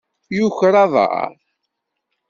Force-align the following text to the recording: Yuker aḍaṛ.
Yuker 0.37 0.73
aḍaṛ. 0.83 1.31